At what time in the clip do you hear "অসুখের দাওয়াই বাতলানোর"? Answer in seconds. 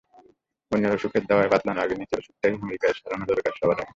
0.95-1.83